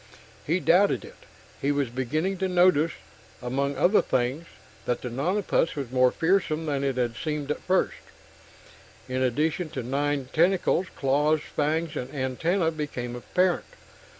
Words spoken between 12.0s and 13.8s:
antenna became apparent.